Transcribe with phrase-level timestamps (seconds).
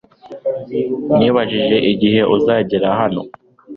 [1.17, 3.21] Nibajije igihe uzagera hano.